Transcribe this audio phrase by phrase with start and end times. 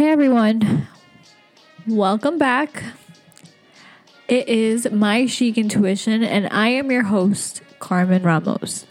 [0.00, 0.88] Hey everyone,
[1.86, 2.84] welcome back.
[4.28, 8.86] It is my chic intuition, and I am your host, Carmen Ramos.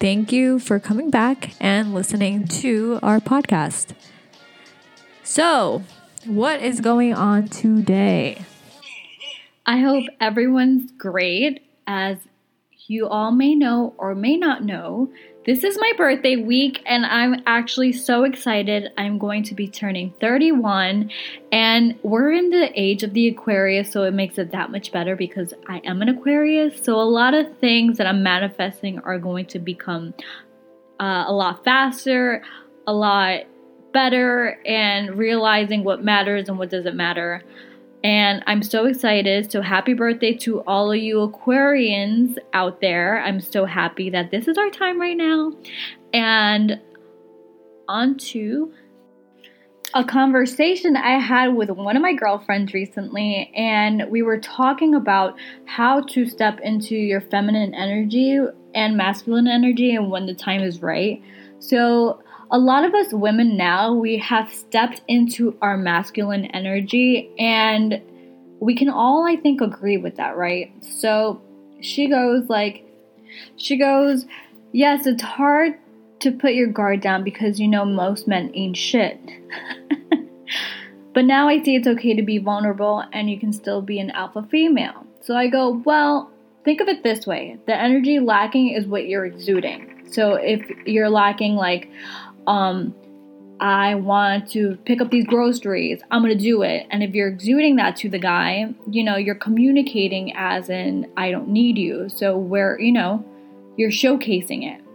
[0.00, 3.94] Thank you for coming back and listening to our podcast.
[5.22, 5.84] So,
[6.24, 8.42] what is going on today?
[9.64, 11.62] I hope everyone's great.
[11.86, 12.16] As
[12.88, 15.12] you all may know or may not know,
[15.46, 18.92] this is my birthday week, and I'm actually so excited.
[18.98, 21.08] I'm going to be turning 31,
[21.52, 25.14] and we're in the age of the Aquarius, so it makes it that much better
[25.14, 26.82] because I am an Aquarius.
[26.82, 30.14] So, a lot of things that I'm manifesting are going to become
[30.98, 32.42] uh, a lot faster,
[32.88, 33.42] a lot
[33.92, 37.44] better, and realizing what matters and what doesn't matter.
[38.06, 39.50] And I'm so excited.
[39.50, 43.20] So, happy birthday to all of you Aquarians out there.
[43.20, 45.50] I'm so happy that this is our time right now.
[46.14, 46.80] And
[47.88, 48.72] on to
[49.92, 55.36] a conversation I had with one of my girlfriends recently, and we were talking about
[55.64, 58.38] how to step into your feminine energy
[58.72, 61.20] and masculine energy and when the time is right.
[61.58, 68.00] So, a lot of us women now, we have stepped into our masculine energy, and
[68.60, 70.72] we can all, I think, agree with that, right?
[70.82, 71.40] So
[71.80, 72.84] she goes, like,
[73.56, 74.26] she goes,
[74.72, 75.74] yes, it's hard
[76.20, 79.20] to put your guard down because you know most men ain't shit.
[81.14, 84.10] but now I see it's okay to be vulnerable and you can still be an
[84.10, 85.06] alpha female.
[85.20, 86.30] So I go, well,
[86.64, 89.95] think of it this way the energy lacking is what you're exuding.
[90.10, 91.90] So if you're lacking, like,
[92.46, 92.94] um,
[93.58, 96.02] I want to pick up these groceries.
[96.10, 96.86] I'm going to do it.
[96.90, 101.30] And if you're exuding that to the guy, you know, you're communicating as in, I
[101.30, 102.08] don't need you.
[102.08, 103.24] So, where, you know,
[103.76, 104.85] you're showcasing it.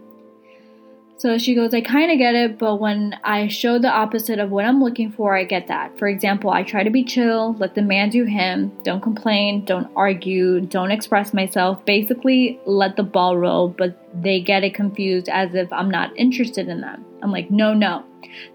[1.22, 4.50] So she goes, I kind of get it, but when I show the opposite of
[4.50, 5.96] what I'm looking for, I get that.
[5.96, 9.88] For example, I try to be chill, let the man do him, don't complain, don't
[9.94, 11.84] argue, don't express myself.
[11.84, 16.66] Basically, let the ball roll, but they get it confused as if I'm not interested
[16.66, 17.04] in them.
[17.22, 18.04] I'm like, no, no.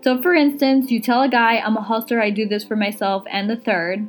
[0.03, 3.23] So, for instance, you tell a guy, I'm a hustler, I do this for myself,
[3.31, 4.06] and the third.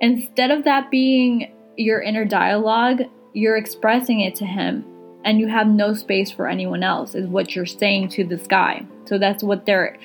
[0.00, 3.02] Instead of that being your inner dialogue,
[3.34, 4.86] you're expressing it to him
[5.24, 8.84] and you have no space for anyone else is what you're saying to this guy.
[9.06, 9.98] So that's what they're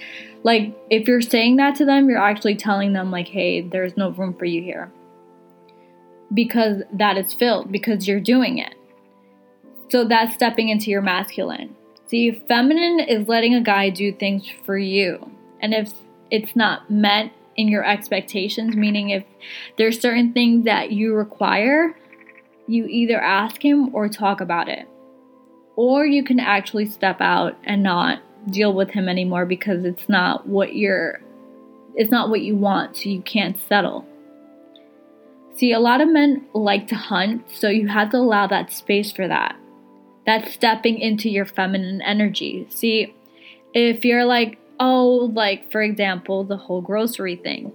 [0.44, 4.10] like if you're saying that to them you're actually telling them like hey there's no
[4.10, 4.92] room for you here.
[6.34, 8.76] Because that is filled because you're doing it.
[9.90, 11.76] So that's stepping into your masculine.
[12.08, 15.32] See feminine is letting a guy do things for you.
[15.62, 15.92] And if
[16.32, 19.24] it's not met in your expectations meaning if
[19.78, 21.94] there's certain things that you require
[22.68, 24.88] you either ask him or talk about it
[25.80, 30.46] or you can actually step out and not deal with him anymore because it's not
[30.46, 31.22] what you're
[31.96, 34.06] it's not what you want so you can't settle
[35.56, 39.14] see a lot of men like to hunt so you have to allow that space
[39.14, 39.56] for that
[40.26, 43.16] that's stepping into your feminine energy see
[43.74, 47.72] if you're like oh like for example the whole grocery thing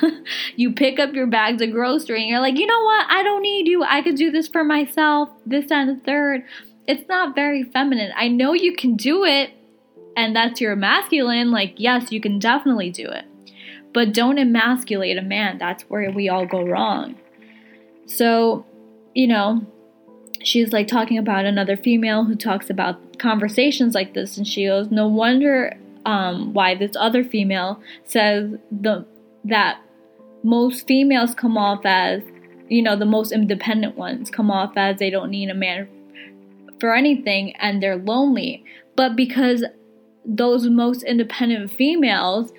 [0.56, 3.06] you pick up your bags of grocery and you're like, you know what?
[3.08, 3.82] I don't need you.
[3.82, 5.28] I could do this for myself.
[5.46, 6.44] This and the third
[6.88, 8.10] it's not very feminine.
[8.16, 9.50] I know you can do it,
[10.16, 11.50] and that's your masculine.
[11.52, 13.26] Like, yes, you can definitely do it.
[13.92, 15.58] But don't emasculate a man.
[15.58, 17.16] That's where we all go wrong.
[18.06, 18.64] So,
[19.14, 19.66] you know,
[20.42, 24.90] she's like talking about another female who talks about conversations like this, and she goes,
[24.90, 29.06] No wonder um, why this other female says the
[29.44, 29.80] that
[30.42, 32.22] most females come off as
[32.68, 35.88] you know the most independent ones come off as they don't need a man
[36.80, 38.64] for anything and they're lonely.
[38.96, 39.64] But because
[40.24, 42.52] those most independent females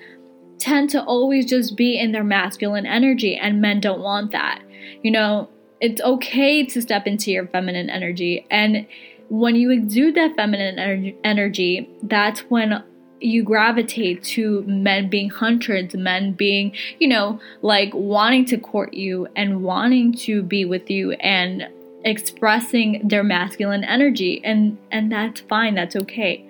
[0.58, 4.62] tend to always just be in their masculine energy, and men don't want that.
[5.02, 5.48] You know,
[5.80, 8.46] it's okay to step into your feminine energy.
[8.50, 8.86] And
[9.28, 12.82] when you exude that feminine energy, that's when
[13.20, 19.28] you gravitate to men being hunters, men being, you know, like wanting to court you
[19.36, 21.68] and wanting to be with you and
[22.04, 26.46] expressing their masculine energy and and that's fine that's okay.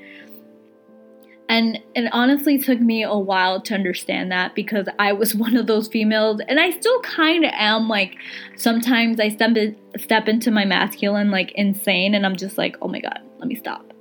[1.49, 5.67] And it honestly took me a while to understand that because I was one of
[5.67, 8.17] those females and I still kind of am like
[8.57, 12.89] sometimes I step in, step into my masculine like insane and I'm just like oh
[12.89, 13.93] my god let me stop.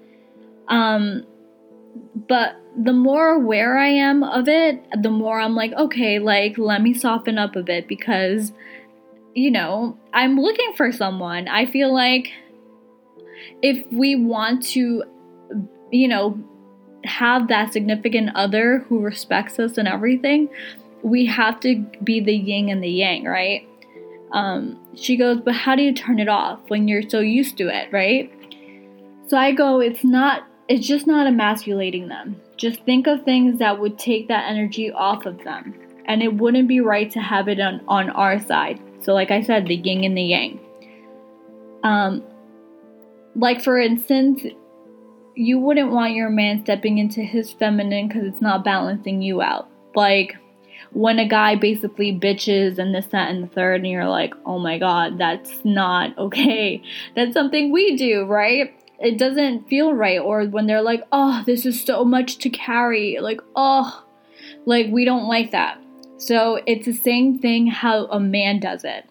[0.68, 1.26] Um
[2.28, 6.84] but the more aware I am of it the more I'm like okay like let
[6.84, 8.54] me soften up a bit because
[9.40, 11.48] you know, I'm looking for someone.
[11.48, 12.30] I feel like
[13.62, 15.04] if we want to,
[15.92, 16.38] you know,
[17.06, 20.50] have that significant other who respects us and everything,
[21.04, 23.66] we have to be the yin and the yang, right?
[24.34, 27.70] Um, she goes, but how do you turn it off when you're so used to
[27.70, 28.30] it, right?
[29.28, 32.42] So I go, it's not, it's just not emasculating them.
[32.58, 35.74] Just think of things that would take that energy off of them.
[36.08, 38.82] And it wouldn't be right to have it on, on our side.
[39.02, 40.60] So, like I said, the yin and the yang.
[41.84, 42.24] Um,
[43.36, 44.44] like for instance,
[45.36, 49.70] you wouldn't want your man stepping into his feminine because it's not balancing you out.
[49.96, 50.36] Like
[50.92, 54.60] when a guy basically bitches and this, that, and the third, and you're like, oh
[54.60, 56.82] my god, that's not okay.
[57.16, 58.74] That's something we do, right?
[59.00, 60.20] It doesn't feel right.
[60.20, 63.18] Or when they're like, oh, this is so much to carry.
[63.22, 64.04] Like, oh,
[64.66, 65.82] like we don't like that.
[66.20, 69.06] So it's the same thing how a man does it.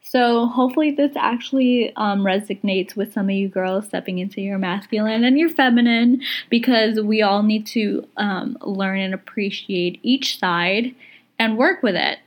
[0.00, 5.22] So hopefully this actually um, resonates with some of you girls stepping into your masculine
[5.22, 10.94] and your feminine because we all need to um, learn and appreciate each side
[11.38, 12.20] and work with it.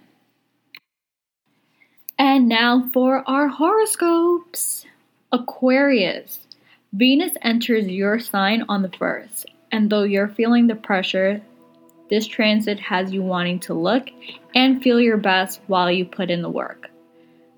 [2.19, 4.85] And now for our horoscopes.
[5.31, 6.39] Aquarius.
[6.91, 11.41] Venus enters your sign on the 1st, and though you're feeling the pressure,
[12.11, 14.07] this transit has you wanting to look
[14.53, 16.91] and feel your best while you put in the work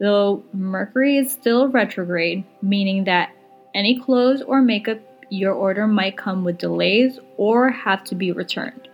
[0.04, 3.32] though Mercury is still retrograde, meaning that
[3.74, 8.90] any clothes or makeup your order might come with delays or have to be returned.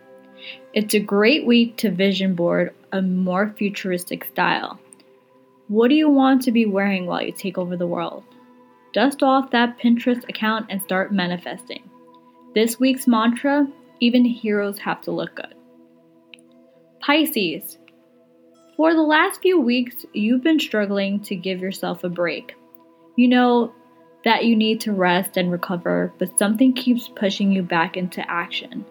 [0.74, 4.80] It's a great week to vision board a more futuristic style.
[5.68, 8.24] What do you want to be wearing while you take over the world?
[8.94, 11.90] Dust off that Pinterest account and start manifesting.
[12.54, 13.68] This week's mantra
[14.00, 15.54] even heroes have to look good.
[17.02, 17.78] Pisces,
[18.78, 22.56] for the last few weeks, you've been struggling to give yourself a break.
[23.16, 23.74] You know
[24.24, 28.86] that you need to rest and recover, but something keeps pushing you back into action.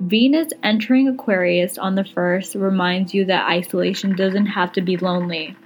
[0.00, 5.56] Venus entering Aquarius on the 1st reminds you that isolation doesn't have to be lonely.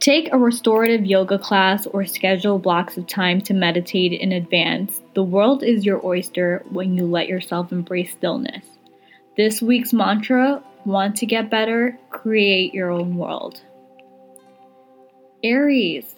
[0.00, 5.00] Take a restorative yoga class or schedule blocks of time to meditate in advance.
[5.14, 8.64] The world is your oyster when you let yourself embrace stillness.
[9.36, 11.98] This week's mantra Want to get better?
[12.10, 13.60] Create your own world.
[15.42, 16.14] Aries.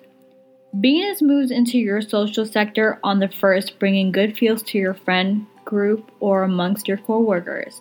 [0.74, 5.46] Venus moves into your social sector on the 1st, bringing good feels to your friend
[5.64, 7.80] group or amongst your coworkers.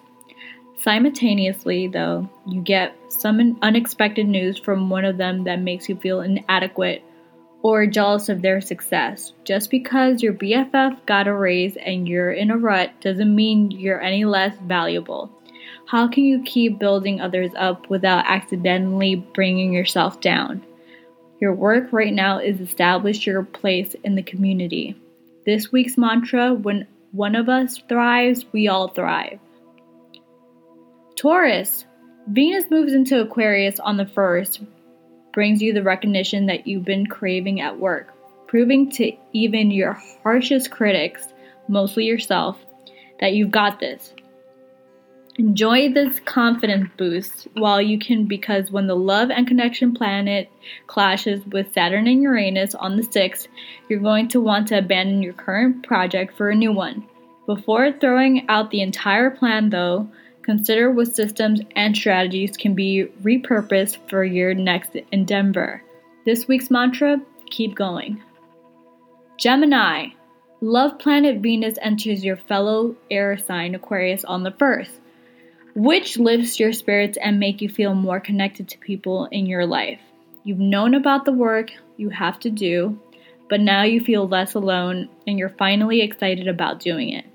[0.79, 6.21] Simultaneously, though, you get some unexpected news from one of them that makes you feel
[6.21, 7.03] inadequate
[7.63, 9.33] or jealous of their success.
[9.43, 14.01] Just because your BFF got a raise and you're in a rut doesn't mean you're
[14.01, 15.31] any less valuable.
[15.87, 20.63] How can you keep building others up without accidentally bringing yourself down?
[21.41, 24.95] Your work right now is establish your place in the community.
[25.45, 29.39] This week's mantra when one of us thrives, we all thrive.
[31.17, 31.83] Taurus,
[32.27, 34.67] Venus moves into Aquarius on the 1st,
[35.33, 38.13] brings you the recognition that you've been craving at work,
[38.47, 41.33] proving to even your harshest critics,
[41.67, 42.63] mostly yourself,
[43.19, 44.13] that you've got this.
[45.39, 50.51] Enjoy this confidence boost while you can because when the love and connection planet
[50.85, 53.47] clashes with Saturn and Uranus on the 6th,
[53.89, 57.07] you're going to want to abandon your current project for a new one.
[57.47, 60.11] Before throwing out the entire plan, though,
[60.47, 65.83] consider what systems and strategies can be repurposed for your next endeavor.
[66.25, 67.21] This week's mantra
[67.51, 68.23] keep going.
[69.37, 70.07] Gemini,
[70.61, 74.89] love planet Venus enters your fellow air sign Aquarius on the 1st
[75.77, 79.99] which lifts your spirits and make you feel more connected to people in your life.
[80.43, 82.99] You've known about the work you have to do,
[83.47, 87.25] but now you feel less alone and you're finally excited about doing it.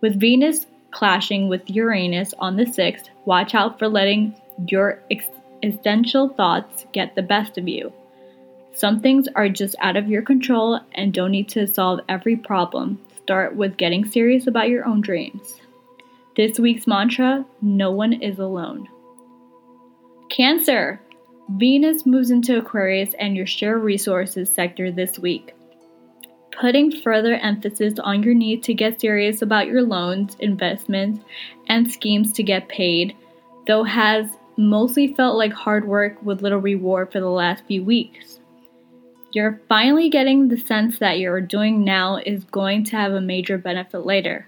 [0.00, 4.34] With Venus clashing with Uranus on the 6th, watch out for letting
[4.68, 7.92] your existential thoughts get the best of you.
[8.72, 13.00] Some things are just out of your control and don't need to solve every problem.
[13.22, 15.60] Start with getting serious about your own dreams.
[16.36, 18.88] This week's mantra No one is alone.
[20.30, 21.00] Cancer.
[21.50, 25.52] Venus moves into Aquarius and your share resources sector this week.
[26.60, 31.24] Putting further emphasis on your need to get serious about your loans, investments,
[31.68, 33.16] and schemes to get paid,
[33.66, 34.26] though has
[34.58, 38.40] mostly felt like hard work with little reward for the last few weeks.
[39.32, 43.56] You're finally getting the sense that you're doing now is going to have a major
[43.56, 44.46] benefit later.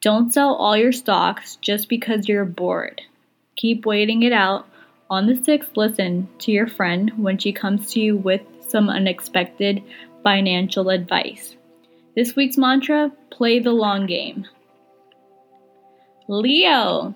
[0.00, 3.02] Don't sell all your stocks just because you're bored.
[3.54, 4.66] Keep waiting it out.
[5.08, 9.84] On the 6th, listen to your friend when she comes to you with some unexpected
[10.26, 11.54] financial advice.
[12.16, 14.44] This week's mantra play the long game.
[16.26, 17.14] Leo.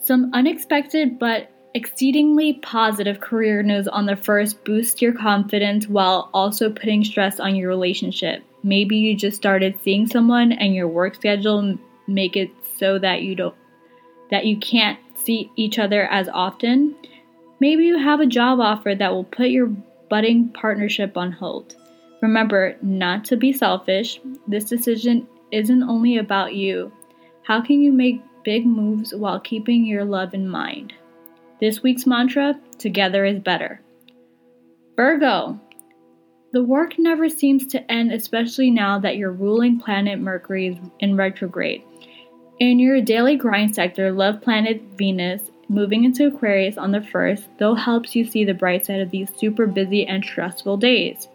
[0.00, 6.70] Some unexpected but exceedingly positive career news on the first boost your confidence while also
[6.70, 8.44] putting stress on your relationship.
[8.62, 11.76] Maybe you just started seeing someone and your work schedule
[12.06, 13.56] make it so that you don't
[14.30, 16.94] that you can't see each other as often.
[17.58, 19.66] Maybe you have a job offer that will put your
[20.08, 21.74] budding partnership on hold.
[22.22, 24.20] Remember not to be selfish.
[24.46, 26.92] This decision isn't only about you.
[27.42, 30.94] How can you make big moves while keeping your love in mind?
[31.60, 33.82] This week's mantra together is better.
[34.96, 35.60] Virgo,
[36.52, 41.16] the work never seems to end, especially now that your ruling planet Mercury is in
[41.16, 41.82] retrograde.
[42.60, 47.74] In your daily grind sector, love planet Venus moving into Aquarius on the 1st, though
[47.74, 51.28] helps you see the bright side of these super busy and stressful days.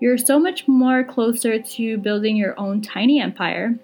[0.00, 3.78] You're so much more closer to building your own tiny empire.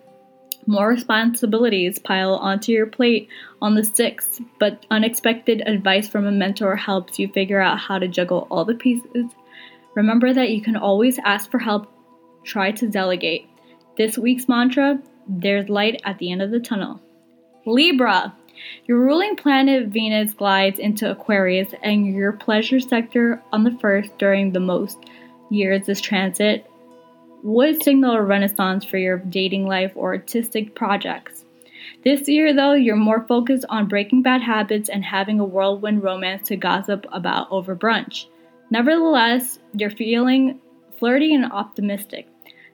[0.67, 3.29] More responsibilities pile onto your plate
[3.61, 8.07] on the 6th, but unexpected advice from a mentor helps you figure out how to
[8.07, 9.27] juggle all the pieces
[9.95, 11.87] Remember that you can always ask for help,
[12.45, 13.47] try to delegate.
[13.97, 17.01] This week's mantra there's light at the end of the tunnel.
[17.65, 18.35] Libra,
[18.87, 24.53] your ruling planet Venus glides into Aquarius, and your pleasure sector on the first during
[24.53, 24.99] the most
[25.53, 26.67] years this transit
[27.43, 31.45] would signal a renaissance for your dating life or artistic projects.
[32.05, 36.49] This year, though, you're more focused on breaking bad habits and having a whirlwind romance
[36.49, 38.27] to gossip about over brunch.
[38.71, 40.61] Nevertheless, you're feeling
[40.99, 42.29] flirty and optimistic.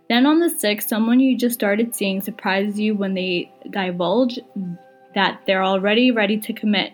[0.08, 4.38] Then on the 6th, someone you just started seeing surprises you when they divulge
[5.14, 6.92] that they're already ready to commit.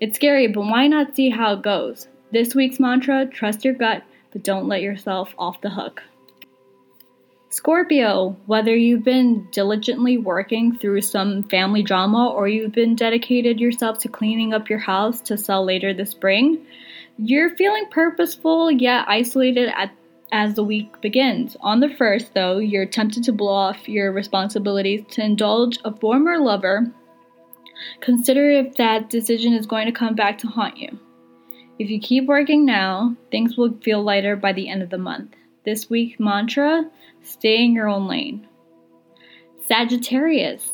[0.00, 2.08] It's scary, but why not see how it goes?
[2.32, 4.02] This week's mantra trust your gut,
[4.36, 6.02] but don't let yourself off the hook.
[7.48, 14.00] Scorpio, whether you've been diligently working through some family drama or you've been dedicated yourself
[14.00, 16.66] to cleaning up your house to sell later this spring,
[17.16, 19.90] you're feeling purposeful yet isolated at,
[20.30, 21.56] as the week begins.
[21.62, 26.38] On the first, though, you're tempted to blow off your responsibilities to indulge a former
[26.38, 26.92] lover.
[28.02, 30.98] Consider if that decision is going to come back to haunt you.
[31.78, 35.34] If you keep working now, things will feel lighter by the end of the month.
[35.64, 36.90] This week mantra
[37.22, 38.48] stay in your own lane.
[39.66, 40.70] Sagittarius,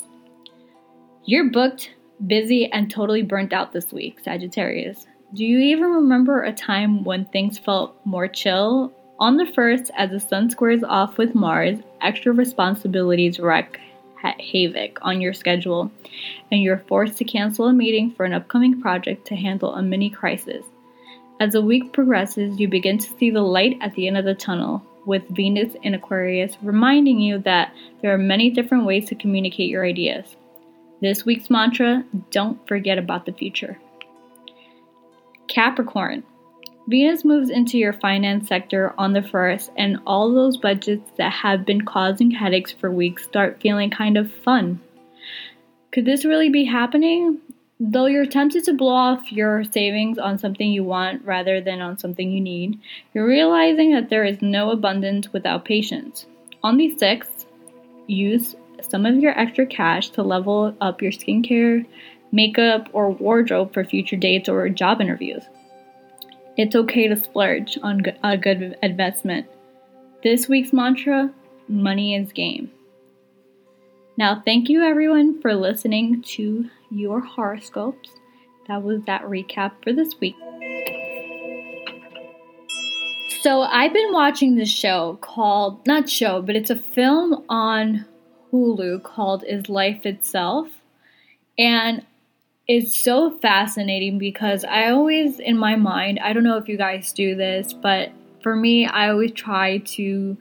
[1.24, 1.90] you're booked,
[2.26, 5.06] busy, and totally burnt out this week, Sagittarius.
[5.34, 8.92] Do you even remember a time when things felt more chill?
[9.18, 13.80] On the first, as the sun squares off with Mars, extra responsibilities wreak
[14.22, 15.90] havoc on your schedule,
[16.50, 20.10] and you're forced to cancel a meeting for an upcoming project to handle a mini
[20.10, 20.64] crisis.
[21.42, 24.32] As the week progresses, you begin to see the light at the end of the
[24.32, 29.68] tunnel, with Venus in Aquarius reminding you that there are many different ways to communicate
[29.68, 30.36] your ideas.
[31.00, 33.76] This week's mantra don't forget about the future.
[35.48, 36.22] Capricorn.
[36.86, 41.66] Venus moves into your finance sector on the 1st, and all those budgets that have
[41.66, 44.80] been causing headaches for weeks start feeling kind of fun.
[45.90, 47.40] Could this really be happening?
[47.84, 51.98] Though you're tempted to blow off your savings on something you want rather than on
[51.98, 52.78] something you need,
[53.12, 56.26] you're realizing that there is no abundance without patience.
[56.62, 57.44] On the 6th,
[58.06, 58.54] use
[58.88, 61.84] some of your extra cash to level up your skincare,
[62.30, 65.42] makeup, or wardrobe for future dates or job interviews.
[66.56, 69.48] It's okay to splurge on a good investment.
[70.22, 71.32] This week's mantra
[71.66, 72.70] money is game.
[74.16, 78.10] Now, thank you everyone for listening to your horoscopes.
[78.68, 80.36] That was that recap for this week.
[83.40, 88.04] So, I've been watching this show called, not show, but it's a film on
[88.52, 90.68] Hulu called Is Life Itself.
[91.58, 92.04] And
[92.68, 97.12] it's so fascinating because I always, in my mind, I don't know if you guys
[97.12, 100.36] do this, but for me, I always try to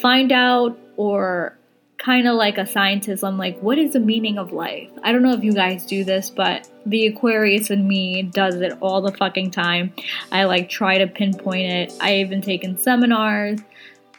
[0.00, 1.56] find out or
[2.04, 4.90] kind of like a scientist, I'm like, what is the meaning of life?
[5.02, 8.76] I don't know if you guys do this, but the Aquarius in me does it
[8.80, 9.94] all the fucking time.
[10.30, 11.94] I like try to pinpoint it.
[12.00, 13.60] I even taken seminars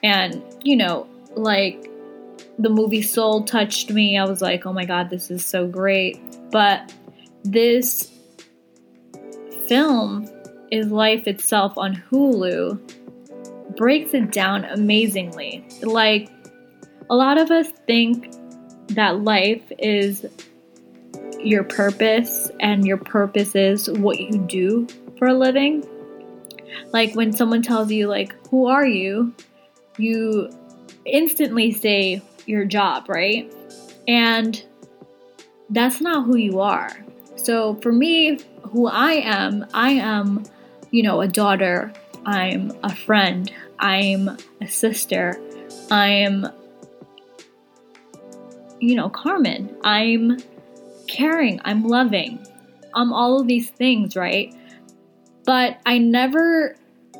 [0.02, 1.88] and, you know, like
[2.58, 4.18] the movie Soul touched me.
[4.18, 6.20] I was like, oh my god, this is so great.
[6.50, 6.92] But
[7.44, 8.12] this
[9.68, 10.28] film
[10.72, 12.80] is life itself on Hulu
[13.78, 15.68] breaks it down amazingly.
[15.84, 16.30] Like
[17.10, 18.34] a lot of us think
[18.90, 20.26] that life is
[21.40, 25.88] your purpose and your purpose is what you do for a living.
[26.92, 29.34] Like when someone tells you like who are you?
[29.98, 30.50] You
[31.06, 33.52] instantly say your job, right?
[34.08, 34.64] And
[35.70, 36.92] that's not who you are.
[37.36, 40.44] So for me, who I am, I am,
[40.92, 41.94] you know, a daughter,
[42.26, 45.40] I'm a friend, I'm a sister,
[45.92, 46.48] I'm,
[48.80, 50.38] you know, Carmen, I'm
[51.08, 52.46] caring, I'm loving,
[52.94, 54.54] I'm all of these things, right?
[55.46, 56.76] But I never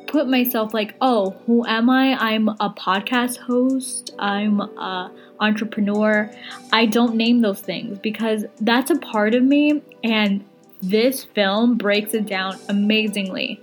[0.06, 2.14] put myself like, oh, who am I?
[2.14, 4.14] I'm a podcast host.
[4.18, 6.30] I'm a entrepreneur.
[6.72, 10.44] I don't name those things because that's a part of me and
[10.82, 13.60] this film breaks it down amazingly.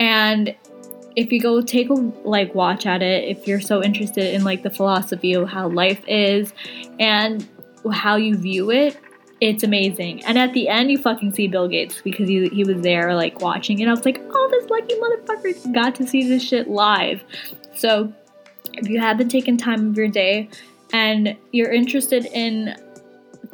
[0.00, 0.54] And
[1.16, 4.62] if you go take a like watch at it, if you're so interested in like
[4.62, 6.52] the philosophy of how life is
[7.00, 7.48] and
[7.90, 8.98] how you view it,
[9.40, 10.24] it's amazing.
[10.24, 13.40] And at the end, you fucking see Bill Gates because he, he was there, like,
[13.40, 13.88] watching it.
[13.88, 17.22] I was like, oh, this lucky motherfucker got to see this shit live.
[17.74, 18.12] So,
[18.74, 20.48] if you haven't taken time of your day
[20.92, 22.76] and you're interested in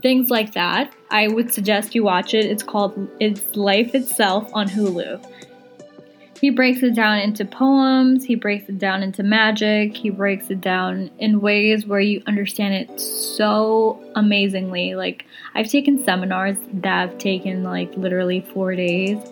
[0.02, 2.46] things like that, I would suggest you watch it.
[2.46, 5.24] It's called It's Life Itself on Hulu.
[6.42, 10.60] He breaks it down into poems, he breaks it down into magic, he breaks it
[10.60, 14.96] down in ways where you understand it so amazingly.
[14.96, 19.24] Like, I've taken seminars that have taken like literally four days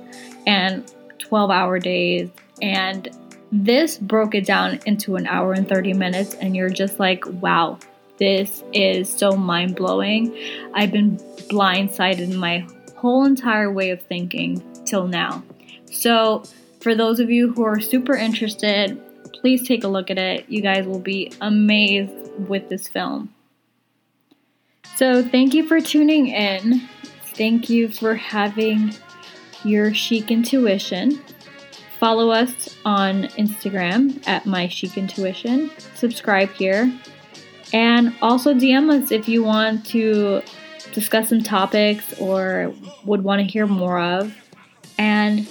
[0.47, 0.89] and
[1.19, 2.31] 12 hour days,
[2.63, 3.09] and
[3.51, 7.81] this broke it down into an hour and 30 minutes, and you're just like, wow,
[8.19, 10.33] this is so mind blowing.
[10.75, 11.17] I've been
[11.51, 12.65] blindsided in my
[12.95, 15.43] whole entire way of thinking till now.
[15.91, 16.45] So,
[16.81, 19.01] for those of you who are super interested,
[19.35, 20.49] please take a look at it.
[20.49, 22.13] You guys will be amazed
[22.49, 23.33] with this film.
[24.97, 26.89] So, thank you for tuning in.
[27.35, 28.95] Thank you for having
[29.65, 31.21] your chic intuition.
[31.99, 35.71] Follow us on Instagram at my chic intuition.
[35.95, 36.93] Subscribe here.
[37.73, 40.43] And also DM us if you want to
[40.93, 44.35] discuss some topics or would want to hear more of.
[44.99, 45.47] And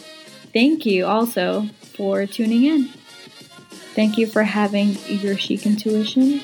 [0.53, 1.63] Thank you also
[1.95, 2.85] for tuning in.
[3.95, 6.41] Thank you for having your chic intuition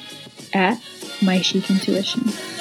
[0.54, 0.82] at
[1.22, 2.55] My Chic Intuition.